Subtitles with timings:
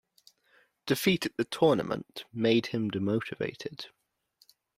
[0.87, 3.85] Defeat at the tournament made him demotivated.